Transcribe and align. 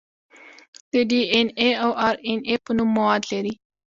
د 0.91 0.93
ډي 1.09 1.21
ان 1.35 1.47
اې 1.61 1.69
او 1.83 1.91
ار 2.07 2.15
ان 2.29 2.39
اې 2.49 2.55
په 2.63 2.71
نوم 2.77 2.89
مواد 2.97 3.21
لري. 3.31 3.53